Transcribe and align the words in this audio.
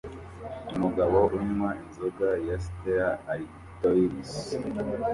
Umugabo 0.73 1.17
unywa 1.37 1.69
inzoga 1.83 2.27
ya 2.47 2.57
Stella 2.65 3.09
ARtois 3.33 4.31